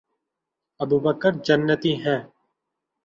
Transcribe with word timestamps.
ابوبکر 0.79 1.33
جنتی 1.45 1.93
ہیں 2.03 2.19